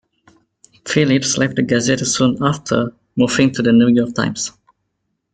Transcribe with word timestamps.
Philipps 0.87 1.37
left 1.37 1.57
the 1.57 1.61
Gazette 1.61 1.99
soon 1.99 2.39
after, 2.41 2.95
moving 3.15 3.51
to 3.51 3.61
The 3.61 3.71
New 3.71 3.89
York 3.89 4.15
Times. 4.15 4.51